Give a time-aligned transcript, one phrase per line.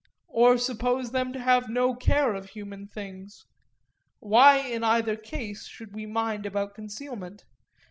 [0.29, 6.07] or, suppose them to have no care of human things—why in either case should we
[6.07, 7.43] mind about concealment?